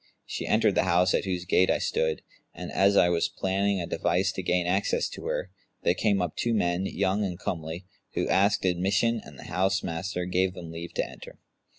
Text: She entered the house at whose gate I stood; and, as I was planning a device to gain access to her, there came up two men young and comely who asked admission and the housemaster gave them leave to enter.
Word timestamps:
She 0.25 0.47
entered 0.47 0.73
the 0.73 0.85
house 0.85 1.13
at 1.13 1.25
whose 1.25 1.45
gate 1.45 1.69
I 1.69 1.77
stood; 1.77 2.23
and, 2.55 2.71
as 2.71 2.97
I 2.97 3.07
was 3.09 3.29
planning 3.29 3.79
a 3.79 3.85
device 3.85 4.31
to 4.31 4.41
gain 4.41 4.65
access 4.65 5.07
to 5.09 5.25
her, 5.27 5.51
there 5.83 5.93
came 5.93 6.23
up 6.23 6.35
two 6.35 6.55
men 6.55 6.87
young 6.87 7.23
and 7.23 7.37
comely 7.37 7.85
who 8.15 8.27
asked 8.27 8.65
admission 8.65 9.21
and 9.23 9.37
the 9.37 9.43
housemaster 9.43 10.25
gave 10.25 10.55
them 10.55 10.71
leave 10.71 10.95
to 10.95 11.07
enter. 11.07 11.37